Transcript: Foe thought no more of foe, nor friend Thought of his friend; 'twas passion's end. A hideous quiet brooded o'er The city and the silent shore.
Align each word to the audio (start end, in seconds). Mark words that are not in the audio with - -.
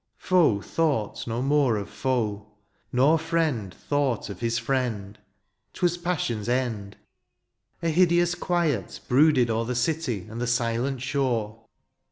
Foe 0.17 0.61
thought 0.61 1.27
no 1.27 1.43
more 1.43 1.75
of 1.77 1.87
foe, 1.87 2.47
nor 2.91 3.19
friend 3.19 3.71
Thought 3.71 4.31
of 4.31 4.39
his 4.39 4.57
friend; 4.57 5.19
'twas 5.73 5.95
passion's 5.99 6.49
end. 6.49 6.97
A 7.83 7.89
hideous 7.89 8.33
quiet 8.33 8.99
brooded 9.07 9.51
o'er 9.51 9.65
The 9.65 9.75
city 9.75 10.25
and 10.27 10.41
the 10.41 10.47
silent 10.47 11.03
shore. 11.03 11.65